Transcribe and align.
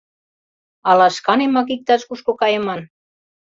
Ала 0.89 1.07
шканемак 1.15 1.67
иктаж-кушко 1.75 2.31
кайыман? 2.41 2.81